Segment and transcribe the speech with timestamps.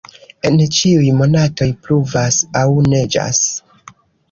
[0.47, 3.45] En ĉiuj monatoj pluvas aŭ neĝas.